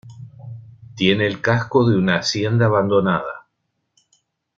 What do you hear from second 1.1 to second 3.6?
el casco de una hacienda abandonada.